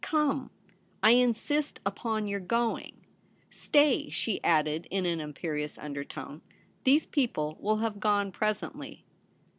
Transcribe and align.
Come, 0.03 0.49
I 1.03 1.11
insist 1.11 1.79
upon 1.85 2.27
your 2.27 2.39
going. 2.39 3.05
Stay,' 3.51 4.09
she 4.09 4.43
added 4.43 4.87
in 4.89 5.05
an 5.05 5.21
im 5.21 5.31
perious 5.35 5.77
undertone.' 5.77 6.41
These 6.85 7.05
people 7.05 7.55
will 7.61 7.77
have 7.85 7.99
gone 7.99 8.31
presently.' 8.31 9.05